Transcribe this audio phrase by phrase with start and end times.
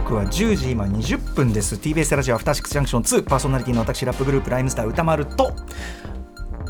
[0.00, 1.76] 刻は10時今20分です。
[1.76, 5.52] TBS ラジオアフターシックスジャンクション2パーソナリティの私ラップグループライムスター宇多丸と。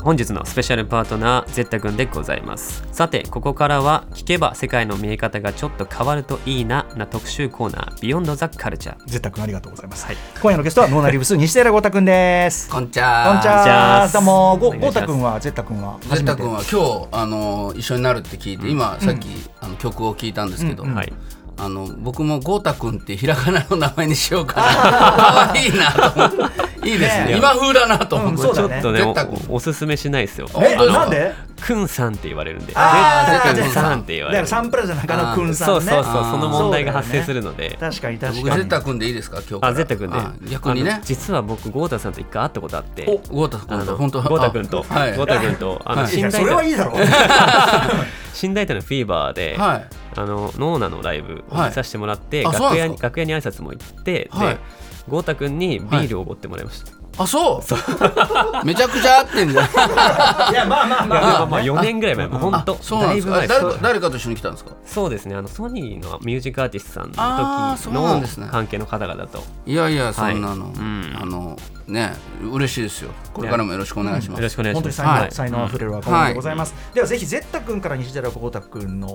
[0.03, 2.87] 本日のスペシャルパートナーゼッタ君でございます。
[2.91, 10.05] さてここからは聞けば世界の見え方がちょっと変わるといいなな特集コーナー Beyond the Cultureゼッタ君ありがとうございます、
[10.39, 12.69] 今夜のゲストはノーナリブス西寺豪太君です。
[12.69, 19.27] こんちゃこんちこんちははどうも郷太君はゼッタ君はゼッタ君は今日あの一緒になるって聞いて、今さっき、
[19.59, 21.11] あの曲を聞いたんですけど、はい
[21.57, 24.67] あの僕も豪太君ってひらがなの名前にしようかな。
[25.47, 26.74] 可愛いいなと思って。
[26.85, 27.25] いいですね。
[27.25, 27.37] ね。
[27.37, 29.01] 今風だなと思って、ちょっとね
[29.49, 30.47] おおすすめしないですよ。
[30.57, 32.73] えなんでくんさんって言われるんで。
[32.75, 33.99] あーゼッタゼッタ君君さん。
[34.01, 35.73] って言われるだからサンプラザ中野くんさんね。
[35.73, 36.23] そうそうそう。
[36.23, 37.77] その問題が発生するので。
[37.79, 40.17] 確かに確僕かにゼッタ君でいいですか今日からあゼッタ君で。
[40.17, 43.05] あ逆にあねの実は僕豪太さんと一回会ったことあって。
[43.29, 44.21] 豪太君あのと本当？
[44.21, 44.85] 豪太君と。
[44.89, 45.17] あはい。
[45.17, 45.81] 豪太君と。
[45.85, 46.15] あのはい。
[46.15, 46.91] いやそ新大田れはいいだろ。
[46.91, 46.95] う
[48.33, 49.85] 新大田のフィーバーではい。
[50.17, 52.53] あのノーナのライブを見させてもらって、はい。
[52.53, 54.53] 楽屋に楽屋に挨拶も行って、はい。
[54.53, 54.59] で
[55.07, 58.65] 豪太君にビールをおごってもらいました、あそう？
[58.65, 59.65] めちゃくちゃ合ってんじゃん。
[60.51, 61.21] いやまあまあまあ。
[61.21, 61.45] まあ。
[61.45, 62.27] まあ4年ぐらい前。
[62.27, 63.33] もう本当そうなんですか？
[63.37, 63.61] だいぶ前。
[63.61, 64.71] 誰か誰かと一緒に来たんですか？
[64.85, 65.35] そうですね。
[65.35, 67.17] あのソニーのミュージックアーティストさんの時
[67.93, 68.45] なんですね。
[68.47, 69.43] の関係の方々と。
[69.65, 71.17] いやいやそんなの、はいうん。
[71.21, 71.57] あの
[71.87, 73.11] ね嬉しいですよ。
[73.33, 74.83] これからもよろしくお願いします、よろしくお願いします。
[74.83, 75.31] 本当に才能,、はい。
[75.31, 79.07] 才能あふれる若者でございます、ではぜひゼッタ君から西寺豪太君の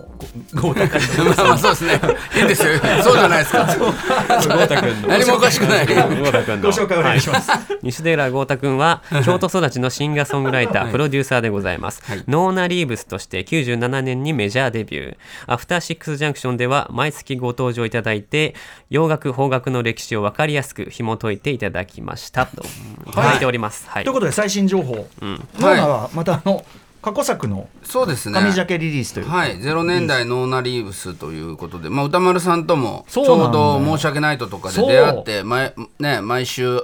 [0.55, 1.35] ご豪太君の。
[1.37, 2.01] まあまあそうですね。
[2.37, 2.79] いいんですよ。
[3.03, 3.67] そうじゃないですか。
[3.67, 5.09] 豪太君の。
[5.09, 5.87] 何もおかしくない。
[5.87, 5.95] 豪
[6.27, 6.71] 太君の。
[6.71, 7.51] ご紹介お願いします、
[7.91, 12.25] 西寺豪太君は京都育ちのシンガーソングライター、 プロデューサーでございます、はい。
[12.29, 15.17] ノーナ・リーブスとして97年にメジャーデビュー。
[15.47, 18.55] アフターシックスジャンクションでは毎月ご登場いただいて
[18.89, 22.63] 洋楽邦楽の歴史を分かりやすく紐解いていただきましたと。
[23.09, 23.13] い。
[23.13, 24.05] ただいております、はい。
[24.05, 25.49] ということで最新情報、うん。
[25.59, 26.65] ノーナはまたあの
[27.03, 28.35] 過去作のそうですね。
[28.35, 29.27] 紙ジャケリリースという。
[29.27, 36.83] か、はい、ゼロ年代ノーナリーブスということで、まあ、歌丸さんともちょうど申し訳ないととかで出会って毎,、ね、毎週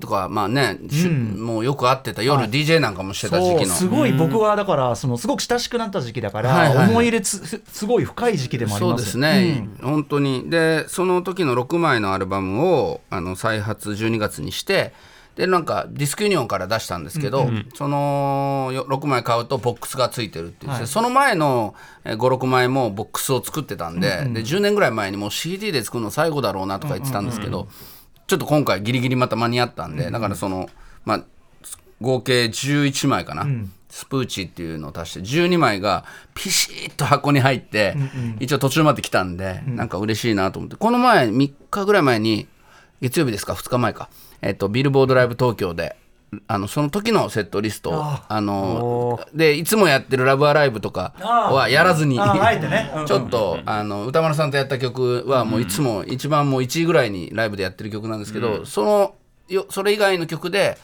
[0.00, 0.78] とか、まあね、
[1.36, 6.76] もうよく会ってた夜 DJ なんかもしてた時期の、すごい僕はだからそのすごく親しくなった時期だから、はいはい。
[6.76, 9.02] はい思い入れつすすごい深い時期でもあります。
[9.02, 10.48] そうですね、本当に。
[10.50, 14.92] でその時の6枚のアルバムをあの再発12月にして
[15.36, 21.74] でなんかディスクユニオンから出したんですけど、そのよ6枚買うとボックスがついてるっていう、その前の
[22.04, 27.68] 56枚もボックスを作ってたんで,、で10年ぐらい前にもう CD で作るの最後だろうなとか言ってたんですけど、
[28.26, 30.68] ちょっと今回ギリギリまた間に合ったんで、だからその
[31.04, 31.24] まあ
[32.00, 33.46] 合計11枚かな、
[33.88, 36.04] スプーチっていうのを足して12枚が
[36.34, 37.96] ピシッと箱に入って、
[38.40, 40.76] 一応途中まで来たんで、なんか嬉しいなと思って。
[40.76, 42.46] この前3日ぐらい前に
[43.00, 44.10] 月曜日ですか？2日前か、
[44.42, 45.96] えっとビルボードライブ東京で
[46.48, 52.16] あのその時のセットリストをあのでいつもやってる「ラブアライブ!」とかはやらずに
[53.06, 59.14] ちょっとあの歌丸さんとやった曲はもういつも一番もう1位ぐらいにライブでやってる曲なんですけど、その
[59.48, 60.76] よそれ以外の曲で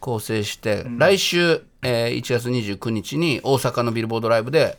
[0.00, 4.76] 構成して、来週、えー1月29日に大阪のビルボードライブで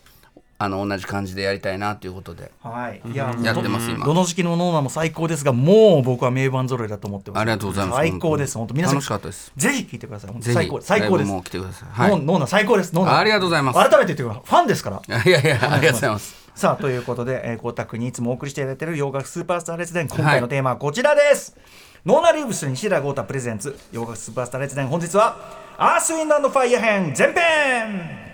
[0.63, 2.51] あの同じ感じでやりたいなということで。
[2.61, 4.05] はい、いややってます今。
[4.05, 7.41] どの時期のノーナも最高ですがもう僕は名盤揃いだと思ってます。
[7.41, 7.97] ありがとうございます。
[7.97, 8.59] 最高です。
[8.59, 9.51] 本当皆さん楽しかったです。
[9.57, 10.35] ぜひ聞いてください。
[10.41, 11.31] 最高最高です。
[11.31, 12.11] も来てください、はい。
[12.11, 12.93] ノーノーナ最高です。
[12.93, 13.79] ノーナありがとうございます。
[13.79, 15.01] 改めて言ってくださいファンですから。
[15.23, 16.41] いやいやありがとうございます。
[16.53, 21.57] さあということで、えー、郷太君にいつもお送りしていただいている洋楽スーパースター列伝今回のテーマはこちらです、
[22.05, 25.37] ノーナリーブス西田豪太プレゼンツ洋楽スーパースター列伝本日は
[25.77, 28.31] アース・ウィンド＆ファイア編前編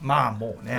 [0.00, 0.78] まあもうね、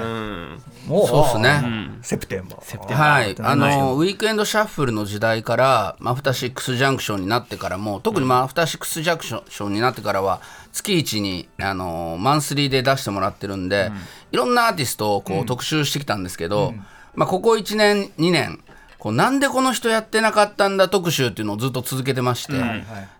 [0.87, 1.61] もうそうっすね。
[2.01, 10.41] セプテンバーセプテはい、あのウィークエンドシャッフルの時代からまあアフターシックスジャンクションになってからも特にまあアフターシックスジャンクションになってからは
[10.71, 13.91] 月一にあのマンスリーで出してもらってるんで、
[14.31, 16.73] いろんなアーティストをこう特集してきたんですけど、
[17.15, 18.59] まあ、ここ1年2年
[19.07, 22.53] こうなんでこの人やってなかったんだ特集っていうのをずっと続けてまして、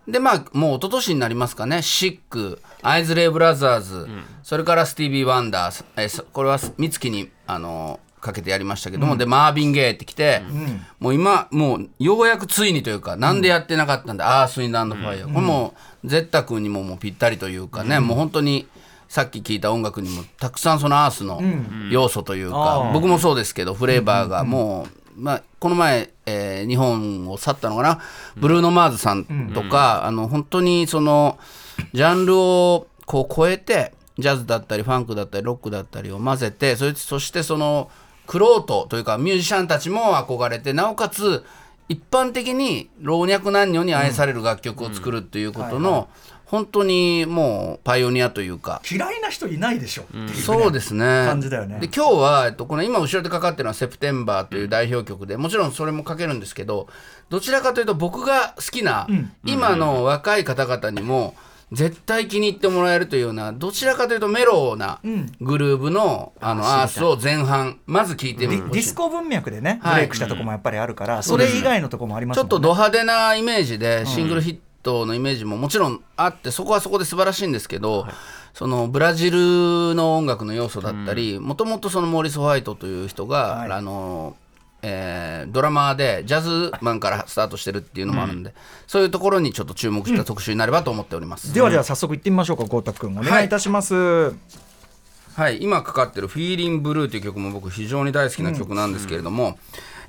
[0.05, 1.81] でまあもう一昨年になりますかね。
[1.81, 4.09] シックアイズレイブラザーズ、
[4.43, 5.85] それからスティービー・ワンダー。
[5.95, 10.41] えこれは三月にあのかけてやりましたけども、でマービン・ゲイって来て、
[10.99, 15.73] もう今もうようやくついにというかなんでやってなかったんだ、アース・ウィンド・アンド・ファイヤー、これも
[16.03, 18.67] うゼッタ君にももうぴったりというかね、もう本当に
[19.07, 21.41] さっき聞いた音楽にもたくさんそのアースの
[21.89, 27.99] 要素というか、僕もそうですけどフレーバーがもう、まあ、この前、えー日本を去ったのかな、
[28.35, 31.37] ブルーノ・マーズさんとか、あの本当にその
[31.93, 37.89] ジャンルをこう超えてジャズだったりファンクだったりロックだったりを混ぜてそれそしてその
[38.25, 41.43] クロートというかミュージシャンたちも憧れてなおかつ
[41.89, 46.09] 一般的に老若男女に愛される楽曲を作るっていうことの
[46.47, 48.81] 本当にもうパイオニアというか。
[48.89, 50.03] 嫌いな人いないでしょ。
[50.03, 50.33] っていうね。
[50.33, 51.03] そうですね。
[51.27, 51.77] 感じだよね。
[51.79, 56.87] で今日は、えっと、この今後ろでかかってるのは「セプテンバー」という代表曲でもちろんそれもかけるんですけど
[57.29, 59.07] どちらかというと僕が好きな、
[59.43, 61.35] 今の若い方々にも
[61.73, 65.01] 絶対気に入ってもらえるというようなどちらかというとメローな
[65.41, 78.07] グルーブの,、あのアースを前半まず聴いてみてディディスコ文脈でねブはいレイクしたとこもやっぱりあるから、それ以外のとこもありますちょっとド派手なイメージでシングルヒットのイメージももちろんあってそこはそこで素晴らしいんですけど、
[78.53, 83.71] そのブラジルの音楽の要素だったりもともとそのモーリス・ホワイトという人が、はい。
[83.71, 84.35] あの
[84.83, 88.53] えードラマーでジャズマンからスタートしてるっていうのもあるんで、
[88.85, 91.53] そういうところにちょっと注目した特集になればと思っております。
[91.53, 93.49] ではじゃあ早速行ってみましょうか郷太君お願いい。
[93.49, 99.57] たします、はい、今かかってる「Feelin' Blue」という曲も僕非常に大好きな曲なんですけれども、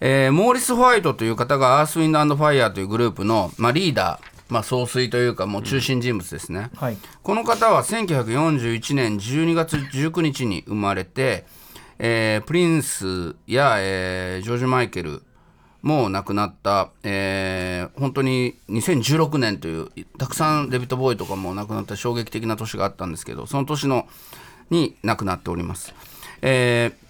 [0.00, 6.96] えーモーリス・ホワイトという方がアース・ウィンド・アンド・ファイヤーというグループの、まあ、リーダー、まあ、総帥というかもう中心人物ですね、はい。
[7.22, 11.44] この方は1941年12月19日に生まれて、
[11.98, 15.22] えープリンスや、えージョージ・マイケル
[15.82, 24.08] もう亡くなった、えー本当に2016年というたくさんデビッド・ボーイとかも亡くなった衝撃的な年があったんですけどその年の
[24.70, 25.94] に亡くなっております。
[26.42, 27.07] えー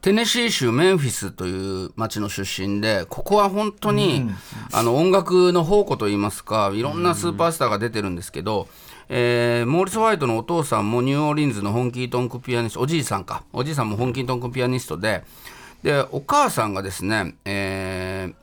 [0.00, 4.28] テネシー州メンフィスという町の出身でここは本当に、
[4.72, 8.68] あの音楽の宝庫といいますかいろんなスーパースターが出てるんですけど、
[9.08, 13.44] えーモーリス・ホワイトのお父さんもニューオーリンズのホンキートンクピアニストおじいさんか。
[13.52, 15.22] おじいさんもホンキートンクピアニストで
[15.82, 18.34] でお母さんがですね、えー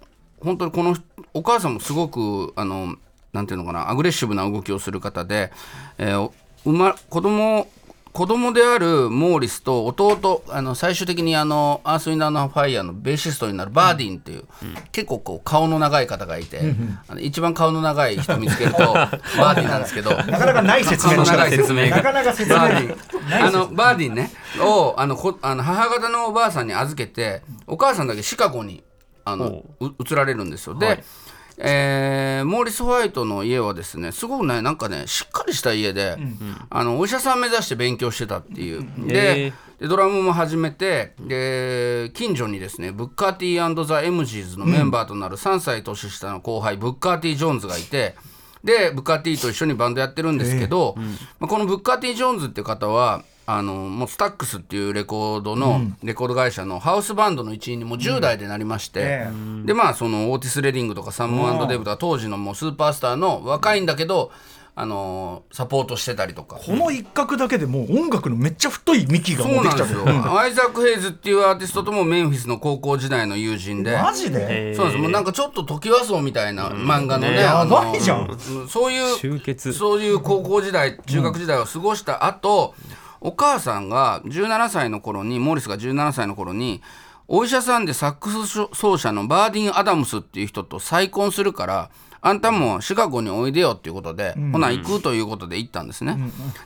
[0.41, 0.95] 本当にこの
[1.33, 2.95] お母さんもすごくあの
[3.33, 5.51] なんていうのかなアグレッシブな動きをする方で、
[5.97, 7.67] えーお生ま子供
[8.11, 14.45] 子供であるモーリスと弟あの最終的にあのアース・ウィンド・アンド・ファイヤーのベーシストになるヴァーディンっていう、
[14.91, 16.61] 結構こう顔の長い方がいて、
[17.07, 20.11] あの一番顔の長い人見つけると ヴァーディンなんですけど。
[20.11, 21.97] なかなかない説明顔の長い説明が。
[21.97, 28.83] なかなか説明ヴァーディンあのヴァーディンねをあのこあの母方のおばあさんに預けてお母さんだけシカゴに
[29.23, 29.89] あのう。
[29.99, 30.75] 移られるんですよ。
[30.75, 31.03] で、
[31.61, 36.17] えーモーリス・ホワイトの家はですねすごくねなんかねしっかりした家で、
[36.69, 38.87] あのお医者さん目指して勉強してたっていう。
[39.07, 48.15] でドラムも始めてで近所にですねブッカー・T&ザ・ MG's のメンバーとなる3歳年下の後輩、ブッカー・T・ジョーンズがいて
[48.63, 50.95] でブッカーティーと一緒にバンドやってるんですけど、
[51.39, 59.27] まあ、このブッカーティー・ジョーンズっていう方はあのもうスタックスっていうレコードの、レコード会社のハウスバンドの一員にもう10代でなりまして、え
[59.65, 64.31] でまあそのオーティス・レディングとかサムデブとか当時のもうスーパースターの若いんだけど
[64.81, 66.55] あのサポートしてたりとか。
[66.55, 70.31] この一角だけでもう音楽のめっちゃ太い幹がそもうできちゃううなんですよ。
[70.39, 73.97] アイザック・ヘイズっていうアーティストともメンフィスの高校時代の友人で。
[74.01, 74.73] マジで？
[74.73, 78.29] そうなんですもうなんかちょっと時和荘みたいな漫画のね、ねあのやばいじゃん。
[78.29, 79.73] うんそういう集結。
[79.73, 82.73] そういう高校時代中学時代を過ごした後、
[83.19, 86.81] お母さんが17歳の頃にモーリスが17歳の頃に
[87.27, 91.89] お医者さんでサックス奏者のバーディン・アダムスっていう人と再婚するから
[92.21, 96.17] あんたもシカゴにおいでよっていうことで、ほな行くということで行ったんですね、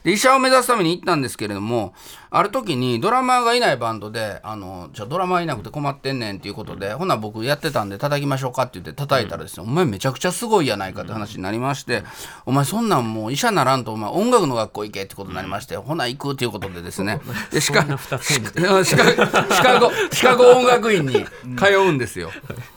[0.04, 1.94] で医者を目指すために行ったんですけれども
[2.32, 12.04] ある時にドラマーがいないバンドであのじゃあドラマーいなくて困ってんねんっていうことでほな僕やってたんで叩きましょうかって言って叩いたらですね、お前めちゃくちゃすごいやないかって話になりまして、
[12.46, 17.20] お前そんなんもう医者ならんとお前音楽の学校行けってことになりまして、ほな行くっていうことでですね。
[17.60, 21.26] シカシカゴシカゴ音楽院に
[21.58, 22.32] 通うんですよ。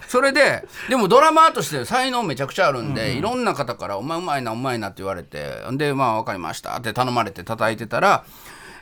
[0.08, 8.24] それででもドラマーとして才能めちゃくちゃあるんで、いろんな方から「お前うまいなうまいな」って言われてでまあ分かりましたって頼まれて叩いてたら、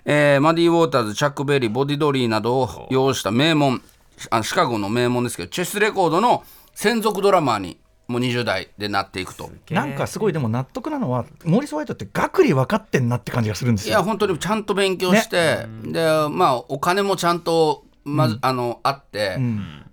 [0.05, 3.83] えーマディ・ウォーターズチャック・ベリーボディ・ドリーなどを擁した名門
[4.31, 9.51] あシカゴの名門ですけどチェスレコードの専属ドラマーにもう20代でなっていくと。
[9.71, 13.95] なんかすごいでも納得なのはモーリス・ホワイトって学理分かってんなって感じがするんですよ。
[13.95, 19.39] いや本当にちゃんと勉強して、でまあお金もちゃんとまず、あのあって、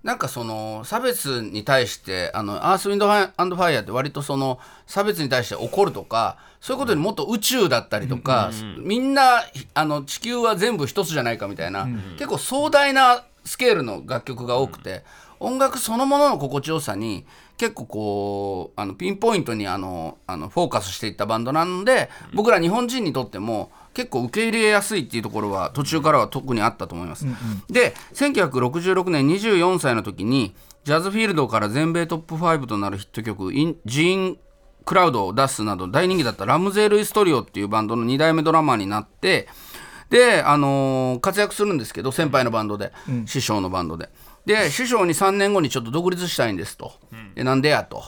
[0.04, 9.44] なんかその差別に対してあのアースウィンドアンドファイヤーって割とその差別に対して怒るとかそういうことよりもっと宇宙だったりとか、みんな
[9.74, 15.04] あの地球は全部一つじゃないかみたいな、結構壮大なスケールの楽曲が多くて、
[15.42, 17.26] 音楽そのものの心地よさに
[17.58, 27.26] 結構こうあのピンポイントにあのあのフォーカスしていったバンドなので、僕ら日本人にとっても結構受け入れやすいっていうところは途中からは特にあったと思います。
[27.70, 34.38] で1966年24歳の時にジャズフィールドから全米トップ5となるヒット曲「インジーン・
[34.86, 39.48] クラウド」を出すなど大人気だったラムゼール・イストリオっていうバンドの2代目ドラマーになって
[40.10, 42.92] で、あのー活躍するんですけど先輩のバンドで、
[43.26, 44.10] 師匠のバンドで
[44.46, 46.94] で師匠に3年後にちょっと独立したいんですと、
[47.36, 48.04] でなんでやと。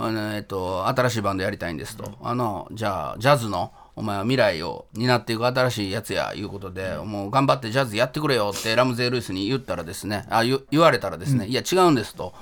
[0.00, 12.32] あの、えっと、新しいバンドやりたいんですと、あのじゃあジャズのお前は未来を担っていく新しいやつやいうことで、もう頑張ってジャズやってくれよってラムゼールイスに言ったらですねあ言言われたらですね、いや違うんですと。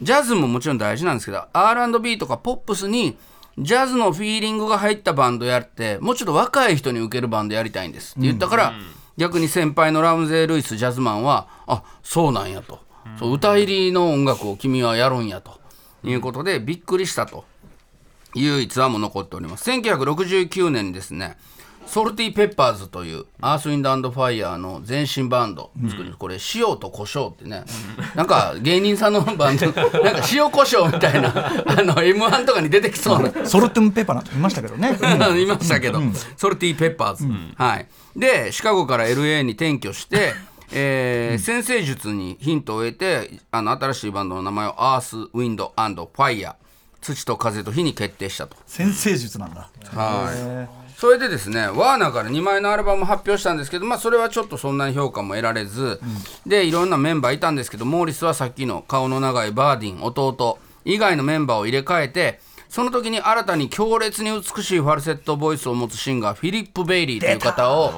[0.00, 3.18] ジャズももちろん大事なんですけど R&B とかポップスに
[3.58, 8.74] ジャズのフィーリングが入ったバンドやってもうちょっと若い人に受けるバンドやりたいんですって言ったから、
[9.18, 12.78] 逆に先輩のラムゼー・ルイスジャズマンはあそうなんやと、
[13.18, 15.60] そう歌入りの音楽を君はやるんやと
[16.04, 17.44] いうことでびっくりしたと
[18.34, 19.68] いう逸話も残っております。
[19.70, 21.36] 1969年ですね。
[21.88, 25.70] ソルティ・ペッパーズというアース・ウィンド・アンド・ファイヤーの前身バンド。
[25.88, 27.64] 作り、これ塩と胡椒ってね、
[28.14, 29.66] なんか芸人さんのバンド。
[29.72, 31.32] なんか塩胡椒みたいな
[31.66, 33.46] あの m 1とかに出てきそうな。
[33.46, 34.90] ソルトゥンペーパーなんて言いましたけどね。
[35.40, 36.00] いましたけど、
[36.36, 37.26] ソルティ・ペッパーズ、
[37.56, 40.34] はい、でシカゴから LA に転居して、
[40.72, 46.54] えー占星術にヒントを得てあの新しいバンドの名前をアース・ウィンド・アンド・ファイヤー。
[47.00, 48.56] 土と風と火に決定したと。
[48.66, 49.70] 占星術なんだ。
[49.94, 56.00] はいそれでですねワーナーから2枚のアルバムを発表したんですけど、まあ、それはちょっとそんなに評価も得られず、
[56.44, 67.92] でいろんなメンバーいたんですけどモーリスはさっきの顔の長いヴァーディン弟以外のメンバーを入れ替えてその時に新たに強烈に美しいファルセットボイスを持つシンガーフィリップ・ベイリーという方を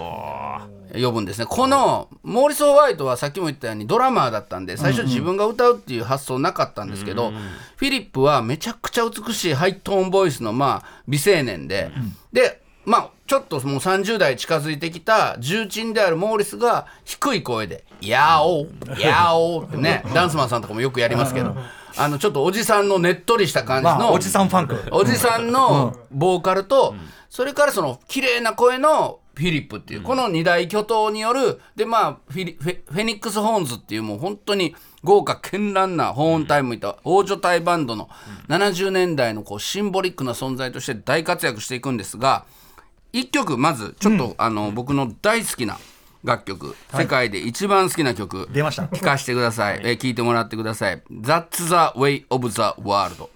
[0.92, 1.46] 呼ぶんですね。
[1.46, 7.30] このモーリス・ホワイトはさっきも言ったようにドラマーだったんで最初自分が歌うっていう発想なかったんですけど、
[7.76, 11.90] フィリップはめちゃくちゃ美しいハイトーンボイスのまあ美青年で、
[12.30, 18.66] でまあちょっともう30代近づいてきた重鎮であるモーリスが低い声で「やお
[18.98, 21.54] やお」ってねダンスマンさんとかもよくやりますけど
[21.96, 24.82] あのちょっとおじさんのねっとりした感じの、まあおじさんファンク。
[24.92, 26.94] おじさんのボーカルと、
[27.28, 38.08] それからその綺麗な声のフィリップっていう、この二大巨頭によるでまあフィリフェフェニックス・ホーンズっていうもう本当に豪華絢爛なホーンタイムいた大所帯バンドの
[38.48, 42.44] 70年代のこうシンボリックな存在として大活躍していくんですが
[43.12, 45.78] 一曲まずちょっと、あの僕の大好きな
[46.22, 48.48] 楽曲、世界で一番好きな曲。
[48.52, 48.84] 出ました。
[48.84, 53.28] 聞かせてください、えー聞いてもらってください「That's the way of the world」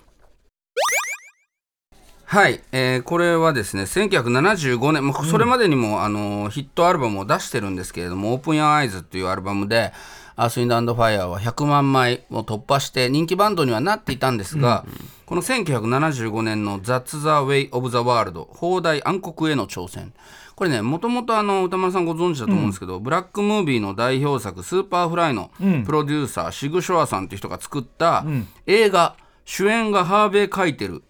[2.27, 9.93] はい、えーこれはですね1975年、もうそれまでにも、あのヒットアルバムを出してるんですけれども「オープン・ヤー・アイズ」っていうアルバムで
[10.37, 14.85] 「アース・ウィンド・アンド・ファイア」は100万枚を突破して人気バンドにはなっていたんですが、
[15.27, 20.13] この1975年の「That's the Way of the World」放題暗黒への挑戦。
[20.55, 25.51] これねもともとあの宇多丸さんご存知だと思うんですけど、ブラックムービーの代表作「スーパーフライ」の
[25.85, 28.25] プロデューサー、シグ・ショアさんっていう人が作った
[28.67, 31.03] 映画、主演がハーベイ・カイテル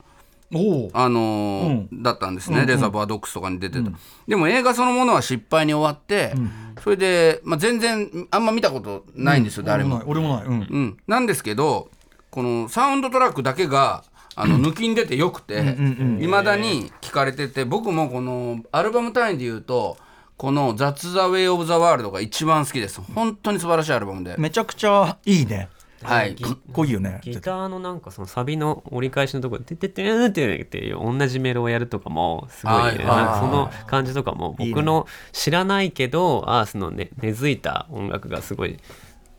[0.93, 3.91] あのーだったんですね、レザボア・ドッグスとかに出てた、
[4.29, 6.35] でも映画そのものは失敗に終わって、
[6.83, 10.03] それで、まあ、全然あんま見たことないんですよ、誰も。
[10.07, 10.37] 俺も。
[10.37, 10.69] ない俺もない。
[10.69, 10.77] うん。
[10.77, 11.89] うん、なんですけど
[12.31, 14.05] このサウンドトラックだけが
[14.37, 15.77] あの抜きに出てよくて
[16.21, 19.97] いまだに聞かれてて僕もこのアルバム単位で言うと
[20.37, 23.01] この「That's the Way of the World」が一番好きです。
[23.15, 25.69] 本当に素晴らしいアルバムで、めちゃくちゃいいね
[26.05, 27.21] はい、かっこいいよね。
[27.23, 38.79] ギターのなんかそのサビの折り返しのところで「てってってんって同じメロをやるとかもすごい、はいねなんかその感じとかも僕の知らないけどアースのね根付いた音楽がすごい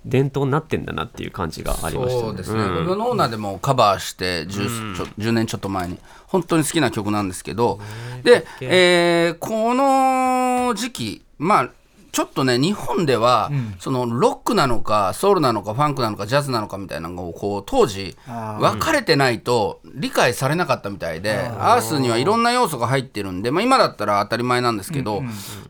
[0.06, 2.68] 伝統になってんだなっていう感じがありましたそうですね、ん。
[2.68, 7.80] これノーナでもカバーして 10,、ちょ10年ちょっと前に本当に好きな曲なんですけど
[8.24, 11.70] で、えーこの時期まあ
[12.16, 25.24] ちょっとね日本では、そのロックなのかソウルなのかファンクなのかジャズなのかみたいなのをこう当時分かれてないと理解されなかったみたいで、アースにはいろんな要素が入ってるんで、まあ、今だったら当たり前なんですけど、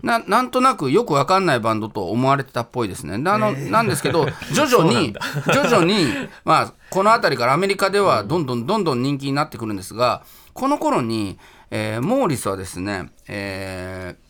[0.04, 3.18] ななんとなくよく分かんないバンドと思われてたっぽいですね。
[3.18, 5.16] であのなんですけど 徐々に
[5.52, 6.06] 徐々に、
[6.44, 10.22] まあ、この辺りからアメリカではどんどんどんどん人気になってくるんですが
[10.54, 11.40] この頃に、
[11.72, 14.25] えーモーリスはですね、えー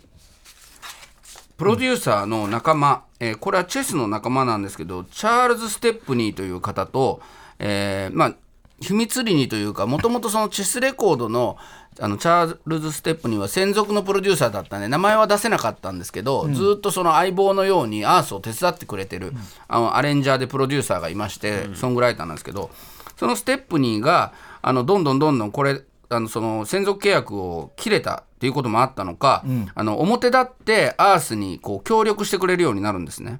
[1.57, 7.21] プロデューサーの仲間、えーこれはチェスの仲間なんですけどチャールズ・ステップニーという方と、
[7.59, 8.35] えーまあ、
[8.81, 11.57] 秘密裏にというかもともとそのチェスレコードの
[11.97, 19.31] あのチャールズ・ステップには専属のプロデューサーだったんで名前は出せなかったんですけど、ずっとその相棒のようにアースを手伝ってくれてる、
[19.69, 22.69] あのアレンジャーでプロデューサーがいまして、ソングライターなんですけど
[23.15, 33.40] そのステップニーがあのどんどんどんどんこれあのその専属契約を切れたっていうこともあったのか、あの表立ってアースにこう協力してくれるようになるんですね。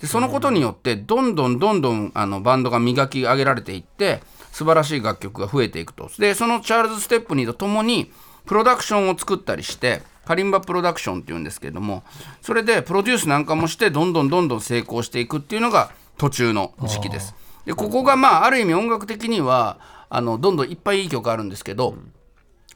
[0.00, 4.22] でそのことによってどんどんどんどんあのバンドが磨き上げられていって
[4.52, 8.10] 素晴らしい楽曲が増えていくとでそのチャールズ・ステップニーと共に
[8.46, 12.02] プロダクションを作ったりしてカリンバプロダクションっていうんですけれども
[12.42, 17.34] それでプロデュースなんかもしてどんどんどんどん成功していくっていうのが途中の時期です。
[17.64, 21.96] でここがまあある意味音楽的にはあのどんどんいっぱいいい曲あるんですけど、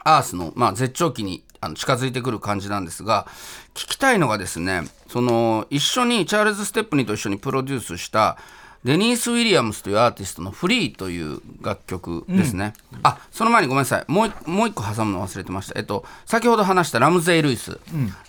[0.04, 3.26] アースの、まあ、絶頂期にあの近づいてくる感じなんですが
[3.74, 8.38] 聞きたいのがですねその一緒にチャールズ・ステップニーと一緒にプロデュースした
[8.82, 14.04] デニース・ウィリアムスというアーティストの「フリー」という楽曲ですね、あその前にごめんなさい。
[14.08, 15.78] もう一もう一個挟むの忘れてました。
[15.78, 17.78] えっと先ほど話したラムゼイ・ルイス、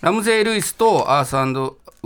[0.02, 1.36] ラムゼイ・ルイスとアースウ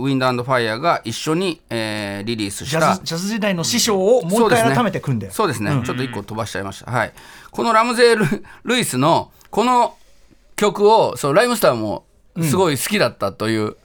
[0.07, 2.97] ィンドファイアが一緒に、えーリリースした。
[3.03, 5.29] ジャズ時代の師匠をもう一回改めて組んで。
[5.29, 7.13] そうですね、ちょっと一個飛ばしちゃいました、はい。
[7.51, 9.96] このラムゼール・ルイスのこの
[10.57, 12.05] 曲をそうライムスターも
[12.41, 13.77] すごい好きだったという、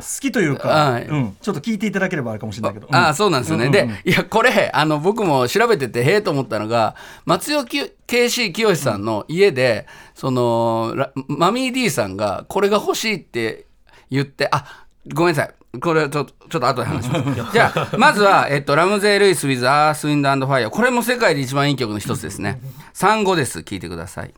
[0.00, 1.04] 好きというか、はい。
[1.04, 3.74] うん、ちょっと聞いていただければあるかもしれないけど、ああそうなんですよね、うん。
[3.74, 6.96] うんうんでいやこれあの僕も調べててへえと思ったのが
[7.26, 13.66] 松尾き KC 清さんの家で、そのラマミー D さんがこれが欲しいって
[14.10, 15.54] 言ってあごめんなさい。
[15.80, 17.52] これちょっとちょっと後で話します。
[17.52, 20.70] じゃあまずは、えっと、ラムゼー・ルイス・ウィズ・アース・ウィンド・アンド・ファイア。
[20.70, 22.60] これも世界で一番いい曲の一つですね。
[22.92, 23.60] Sun Goddess。
[23.60, 24.34] 聞いてください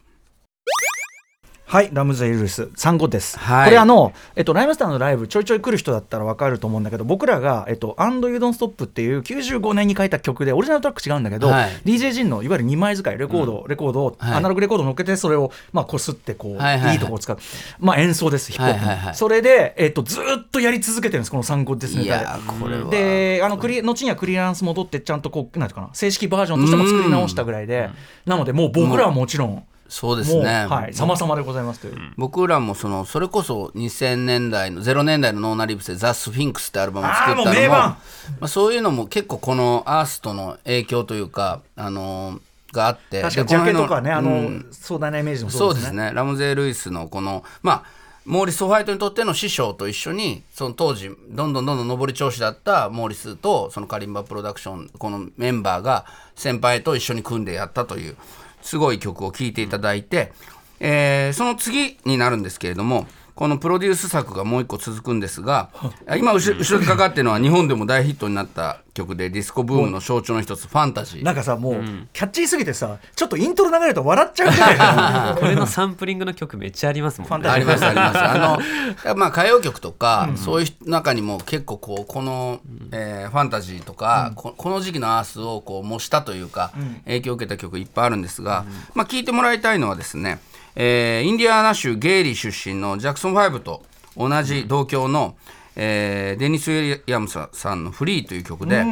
[1.73, 3.39] はい、ラムゼイ・ルイス、 Sun Goddess。
[3.39, 3.65] はい。
[3.65, 11.71] これあの、えっと、ライムスターのライブ、ちょいちょい来る人だったら分かると思うんだけど、僕らが、えっと、 And You Don't Stop っていう95年に書いた曲で、オリジナルトラック違うんだけど、はい。
[11.87, 14.35] DJ ジンのいわゆる2枚使い、レコード、レコードを、はい。
[14.35, 16.93] アナログレコードを乗っけて、それを、まあ、こすって、こう、はいはいはい。
[16.93, 17.39] いいとこを使う。
[17.79, 22.03] まあ、演奏です、ヒップホップそれで、えっと、ずーっとやり続けてるんです、この産後ですね。
[22.03, 22.91] いやーこれは。
[22.91, 27.89] であのクリ後にはクリアランス戻ってちゃんとこうなんていうかな正式バージョンとしても作り直したぐらいで
[28.27, 30.67] なのでもう僕らはもちろんそうですね。
[30.67, 37.99] はい様々でございますという、僕らもそのそれこそ2000年代の0年代のノーナリブスで「ザ・スフィンクス」ってアルバムを作ったのもま
[38.41, 42.41] あ、そういうのも結構このアースとの影響というか、あのー
[42.73, 44.67] があって確かにジャケとかねあの、うん。
[44.73, 46.13] 壮大なイメージもそそううですすねでね。
[46.15, 47.83] ラムゼー・ルイスのこのまあ
[48.25, 58.17] モーリス・ホワイトにとっての師匠と一緒にその当時どんどんどんどん上り調子だったモーリスとそのカリンバプロダクションこのメンバーが先輩と一緒に組んでやったという
[58.63, 60.33] すごい曲を聴いていただいて、
[60.81, 65.71] えーその次になるんですけれどもこのプロデュース作がもう一個続くんですが
[66.17, 71.75] 今後ろ後ろにかかってるのは日本でも大ヒットになった曲でディスコブームの象徴の一つ「ファンタジー」なんかさもう、
[72.13, 74.79] キャッチーすぎてさちょっとイントロ流れると笑っちゃうぐらい。
[74.79, 77.49] だよこれのサンプリングの曲めっちゃありますもんね。
[77.49, 78.19] ありますあります。
[78.19, 78.61] あ
[79.09, 86.73] のまあ歌謡曲とか、そういう中にも結構こうこの、えーファンタジーとか、ここの時期のアースをこう模したというか、
[87.07, 90.39] 影響を受けた曲いっぱいあるんですが、まあ聞いてもらいたいのはですね、
[90.75, 93.83] えーインディアナ州ゲイリー出身のジャクソン5と
[94.17, 95.37] 同じ同郷の、
[95.77, 98.85] えーデニス・ウィリアムスさんの「フリー」という曲で、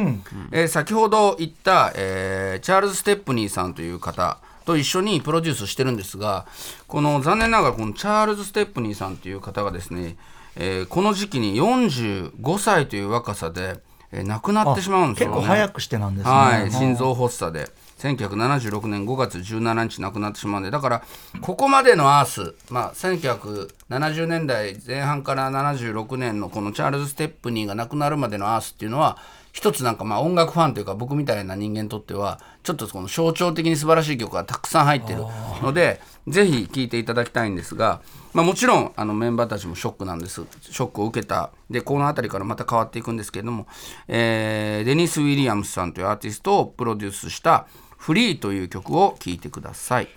[0.51, 6.45] えー先ほど言った、えーチャールズ・ステップニーさんという方と一緒にプロデュースしてるんですが
[6.87, 10.15] この残念ながらこのチャールズ・ステップニーさんという方がですね、
[10.55, 13.79] えーこの時期に45歳という若さで、
[14.11, 16.31] えー亡くなってしまうんですよ、ね、結構早くしてなんですね。
[16.31, 17.69] はい、心臓発作で
[18.01, 21.03] 1976年5月17日亡くなってしまうんでだから
[21.41, 29.17] ここまでのアース、まあ、1970年代前半から76年のこのチャールズ・ステップニーが亡くなるまでのアースっていうのは
[29.53, 35.25] 一つなんかまあ音楽ファンというか僕みたいな人間にとってはちょっとこの象徴的に素晴らしい曲がたくさん入ってる
[35.61, 38.01] のでぜひ聴いていただきたいんですが、
[38.33, 40.43] まあ、もちろんあのメンバーたちもショックなんです。
[40.61, 41.51] ショックを受けた。
[41.69, 43.65] でこの辺りからまた変わっていくんですけれども、
[44.07, 47.67] えーデニス・ウィリアムスさんというアーティストをプロデュースした
[48.01, 50.09] 「フリー」という曲を聴いてください。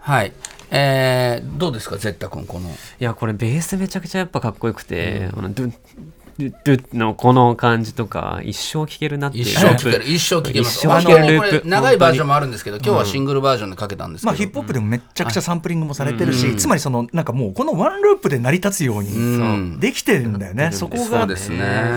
[0.00, 0.32] はい、
[0.70, 2.70] えー、どうですかゼッタ君この。
[2.70, 6.19] いやこれベースめちゃくちゃやっぱかっこよくて、あのドゥッドゥッドゥッ
[6.94, 9.44] のこの感じとか一生聴けるなっていう。
[9.44, 10.04] 一生聴ける。
[10.04, 10.78] 一生聴けます。
[10.78, 19.80] 一生あの聴ける長いバージョンもあるんですけど今日はシングルバージョンでかけたんですけど、まあ、ヒップホップでもめっちゃくちゃサンプリングもされてるし、つまりそのなんかもうこのワンループで成り立つようにん。
[19.80, 21.26] できてるんだよね、そこそが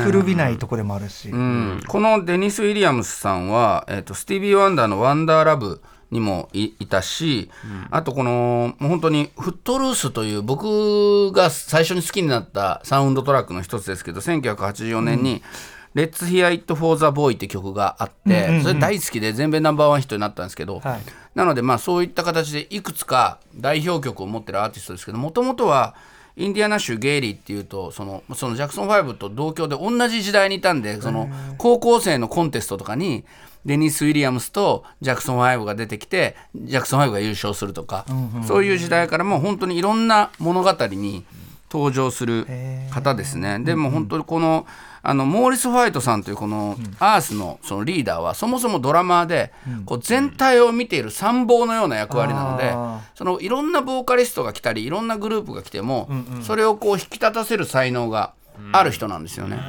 [0.04, 1.82] 古びないとこでもあるし、うん。
[1.88, 5.82] このデニス・ウィリアムスさんは、えー、とスティービー・ワンダーの「ワンダーラブ」
[6.14, 7.50] にもいいたし、
[7.92, 15.44] あとこのもう本当に「フットルース」という僕が最初に好きになったサウンドトラックの一つですけど1984年に
[15.96, 21.02] 「Let's Hear It for the Boy」って曲があって、それ大好きで全米ナンバーワンヒットになったんですけど、はい。
[21.36, 25.96] なのでまあそういった形でいくつか代表曲を持ってるアーティストですけどもともとは
[26.36, 33.24] インディアナ州ゲイリーっていうとそのそのジャクソン5と同郷で同じ時代にいたんでその高校生のコンテストとかに
[33.66, 38.06] デニス・ウィリアムスとジャクソン5が出てきてジャクソン5が優勝するとか、
[38.46, 41.24] そういう時代からもう本当にいろんな物語に
[41.74, 42.46] 登場する
[42.92, 43.58] 方ですね。
[43.60, 44.68] でも本当にこの
[45.06, 49.52] あのモーリス・ホワイトさんというこのアースのそのリーダーはそもそもドラマーで
[49.86, 56.10] こう全体を見ている参謀のような役割なのであそのいろんなボーカリストが来たりいろんなグループが来ても
[56.42, 58.34] それをこう引き立たせる才能が
[58.72, 59.60] ある人なんですよね。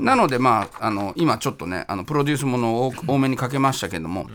[0.00, 4.26] なのでまああの今ちょっとねあのプロデュースものを多多めにかけましたけども。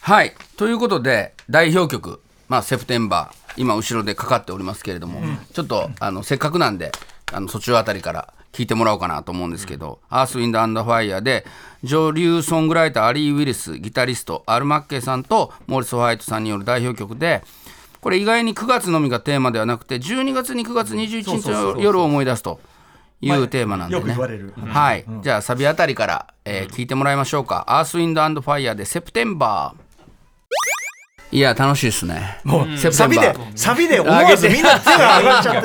[0.00, 0.34] はい。
[0.58, 5.20] ということで代表曲「まあ、セプテンバー」今後ろでかかっておりますけれども、
[5.52, 6.92] ちょっとあのせっかくなんで
[7.32, 11.44] あの途中あたりから聞いてもらおうかなと思うんですけど「アース・ウィンド・アンダー・ファイヤー」で
[11.82, 17.42] 女流ソングライターアリー・ウィリスギタリストアル・マッケイさんとモーリス・ホワイトさんによる代表曲で
[18.00, 22.60] これ意外に9月のみがテーマではなくて12月に9月21日の夜を思い出すと
[23.20, 24.00] いうテーマなんでね。
[24.00, 24.52] よく言われる。
[24.56, 27.64] はい、じゃあサビあたりから、えー聞いてもらいましょうか。
[27.66, 29.83] アースウィンドアンドファイヤーでセプテンバー。
[31.34, 32.38] いや楽しいですね。
[32.44, 33.56] もうセプテサビでンバー。
[33.56, 35.62] サビで思わずみんな手が上がっちゃっ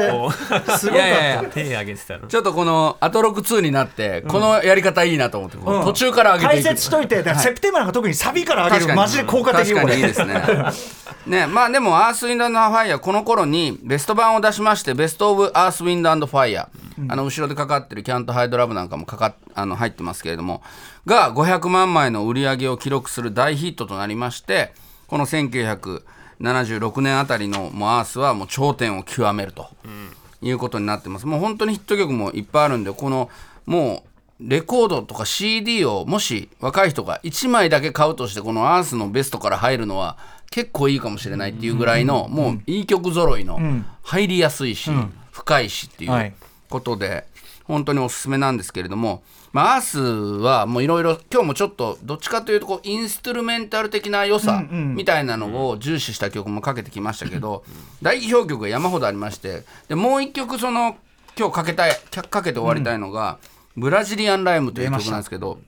[0.65, 0.73] て。
[0.79, 2.27] すごかっいやいやいや手挙げてたの。
[2.27, 6.53] ちょっとこのアトロク2になって、このやり方いいなと思って、途中から上げて。
[6.53, 10.01] 解説しといてセプテンバーなんか特にサビから上げるマジで効果的よこれ確かに。
[10.01, 11.39] いいですね。
[11.41, 20.63] ね、まあでも、アースウィンドアンドファイヤー、この頃にベスト盤を出しまして、ベストオブアースウィンドアンドファイヤー、あの後ろでかかってるキャントハイドラブなんかもかかっあの入ってますけれども、
[21.05, 24.73] が500万枚の売り上げを記録する大ヒットとなりまして、
[25.09, 29.67] この1976年あたりのもうアースはもう頂点を極めると。
[30.41, 31.25] いうことになってます。
[31.25, 33.29] もう本当にヒット曲もいっぱいあるんで、この
[33.65, 34.05] も
[34.39, 40.17] うレコードとか CD をもし若い人が1枚だけ買うとしてこのアースのベストから入るのは
[40.49, 43.59] 結構いいかもしれないっていうぐらいのもういい曲揃いの
[44.01, 44.89] 入りやすいし
[45.31, 46.33] 深いしっていはいう
[46.69, 47.25] ことで
[47.69, 49.21] 本当におすすめなんですけれども、
[49.53, 57.63] まあ、アースはもういろいろ今日もちょっとどっちかというとこうインストゥルメンタル的な良さみたいなのを重視した曲もかけてきましたけど
[58.01, 60.97] 代表曲が山ほどありましてでもう一曲その
[61.37, 63.37] 今日かけたいかかけて終わりたいのが
[63.77, 65.59] 「ブラジリアンライム」という曲なんですけど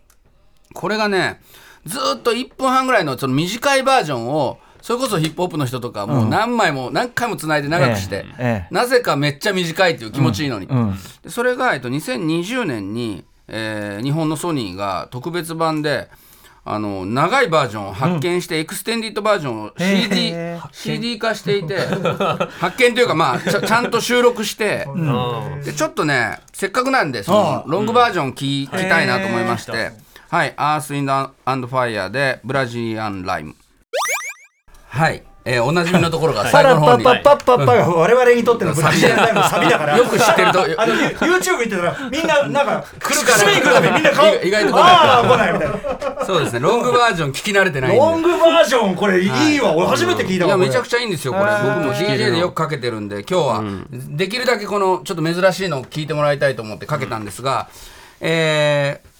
[0.74, 1.40] これがね
[1.86, 8.26] ずーっと1分半ぐらいのその短いバージョンをそれこそヒップホップの人とかもう何枚も何回もつないで長くして、
[8.72, 10.68] なぜかめっちゃ短いっていう気持ちいいのに、
[11.28, 16.10] それが、えっと、2020年に、えー日本のソニーが特別版で
[16.64, 21.78] あの長いバージョンを発見して、エクステンディッドバージョンを CD,、へ CD 化していて
[22.60, 24.88] 発見というかまあちゃ ちゃんと収録して、
[25.64, 29.92] でちょっとねせっかくなんでそのロングバージョン聞,、聞きたいなと思いまして、
[30.30, 33.56] はい「アース・インド・アンド・ファイヤー」で「ブラジリアン・ライム」
[34.92, 37.04] はい、えーおなじみのところがパ最後の方に。
[37.06, 39.98] ラパッパッパッパッパが我々にとってのブラジリアンライブのサビだから。
[39.98, 40.62] よく知ってると。
[40.62, 43.38] あの YouTube 見てたらみんななんか来るから。
[43.38, 44.84] 来るたびみんな顔意外と来ない。
[44.84, 45.70] ああ来ないみたい
[46.20, 46.26] な。
[46.26, 46.60] そうですね。
[46.60, 48.00] ロングバージョン聞き慣れてないんで。
[48.00, 49.74] ロングバージョンこれいいわ。
[49.74, 51.46] 俺初めて聞いたわいやめちゃくちゃいいんですよこれ。
[51.46, 57.70] 僕も DJ でよくかけてるんで今日はできるだけこのちょっと珍しいのを聞いてもらいたいと思ってかけたんですが、
[58.20, 59.11] えー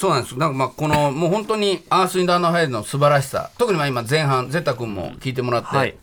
[0.00, 0.38] そうなんです。
[0.38, 3.50] なんかまあこのもう本当にアース・ウィンド・アンド・ファイアーの素晴らしさ。
[3.58, 5.94] 特にまあ今前半ゼッタ君も聞いてもらって、はい。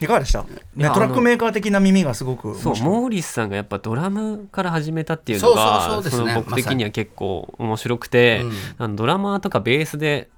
[0.00, 0.42] いかがでした？
[0.74, 8.42] ねトラックメーカー的な耳がすごくそうモーリスさんがやっぱドラムから始めたっていうそうそうのが僕的には結構面白くて、
[8.78, 10.30] あのドラマーとかベースで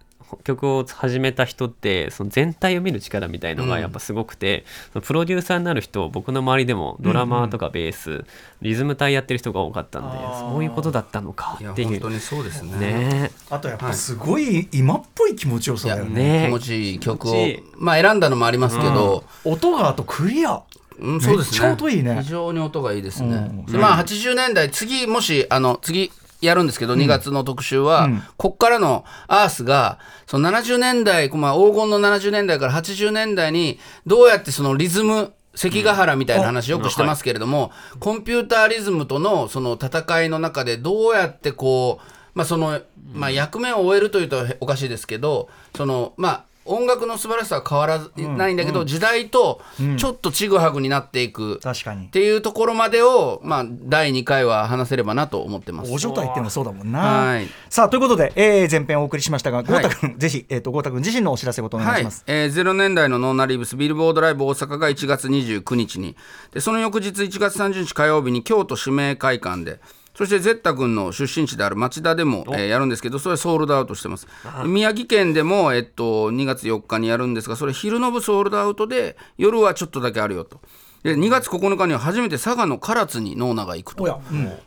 [0.42, 8.24] 曲を始めた人ってその全体を見る力みたいのがやっぱすごくて、そのプロデューサーになる人僕の周りでもドラマーとかベース、
[8.62, 11.88] リズム隊やってる人が多かったんでそういうことだったのかっていう。
[11.88, 12.78] 本当にそうですね。
[12.78, 13.30] ね。
[13.50, 16.40] あとやっぱすごい今っぽい気持ちよさだよね。
[16.40, 16.46] ね。
[16.48, 17.34] 気持ちいい曲を
[17.76, 20.62] まあ選んだのもありますけど、音があとクリア。
[20.96, 21.68] うん、そうですね。
[21.68, 22.20] めっちゃ音いいね。
[22.22, 23.36] 非常に音がいいですね。
[23.36, 23.66] うん。
[23.66, 26.12] でまあ80年代次もしあの次
[26.46, 42.80] やるんですけど、2月の特集は、こっからのアースがその70年代、まあ、黄金の70年代から80年代にどうやってそのリズム関ヶ原みたいな話よくしてますけれども、コンピューターリズムとのその戦いの中でどうやってこう、まあその
[43.12, 48.00] まあ、役目を終えるというとおかしいですけどそのまあ音楽の素晴らしさは変わら
[48.36, 49.60] ないんだけど、時代と
[49.98, 51.60] ちょっとちぐはぐになっていく。
[51.60, 52.06] 確かに。
[52.06, 55.92] っていうところまでを、まあ、第2回は話せればなと思ってます。
[55.92, 57.00] 大所帯っていうのもそうだもんな。
[57.00, 57.48] はい。
[57.68, 62.24] さあということで、えー前編お送りしましたが、豪太君、ぜひ、えー、と豪太君自身のお知らせごとお願いはいします。
[62.26, 66.16] えー、0年代のノーナリーブスビルボードライブ大阪が1月29日に。
[66.52, 69.80] でその翌日1月30日火曜日に京都指名会館で
[70.14, 74.26] そしてゼッタ君の出身地である町田でも、えーやるんですけどそれソールドアウトしてます。
[74.64, 80.60] 宮城県でも、えっと、2月4日にやるんですがそれ昼の部ソールドアウトで夜はちょっとだけあるよと。
[81.02, 84.20] で2月9日には初めて佐賀の唐津にノーナが行くと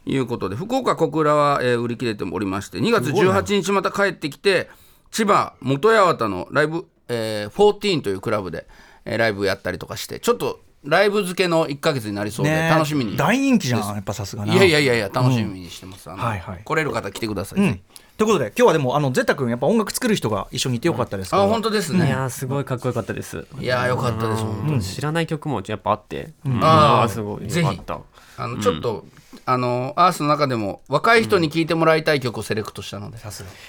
[0.06, 4.70] いうことで福岡小倉は、えー売り切れておりまして2月18日また帰ってきて
[5.10, 8.68] 千葉元八幡のライブ、えー、14というクラブで、
[9.06, 13.16] えーライブやったりとかしてちょっとライブ漬けの1か月になりそうで、楽しみに。
[13.18, 14.54] 大人気じゃんやっぱさすがな。
[14.54, 16.62] いやいやいやいや楽しみにしてます、あのはいはい。
[16.64, 17.82] 来れる方来てください、うん。
[18.18, 23.46] ということで今日はでもあのゼッタ君やっぱ音楽作る人が一緒にいてよかったですあ本当ですいね、やーすごいかっこよかったです。
[23.60, 24.82] いやーよかったです本当に。
[24.82, 27.48] 知らない曲もやっぱあって、あーーすごい。
[27.48, 27.68] ぜひ。
[27.68, 28.00] よかった。
[28.40, 29.06] あのちょっと、
[29.46, 33.18] あのアースの中でも若い人に聴いてもらいたい曲をセレクトしたので、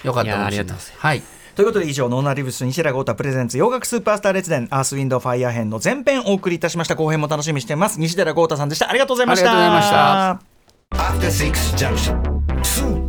[0.03, 0.93] よかったかもしれないです。
[0.97, 1.23] はい
[1.59, 7.99] ということで以上ノーナリブス西田豪太プレゼンツ洋楽スーパースター列伝アースウィンドファイヤー編の前編お送りいたしました後編も楽しみにしています。
[7.99, 8.89] 西寺郷太さんでした。
[8.89, 9.51] ありがとうございました。
[9.51, 13.08] ありがとうございました